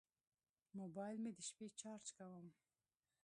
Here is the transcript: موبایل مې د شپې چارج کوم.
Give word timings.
موبایل 0.79 1.17
مې 1.23 1.31
د 1.37 1.39
شپې 1.47 1.67
چارج 1.79 2.07
کوم. 2.17 2.45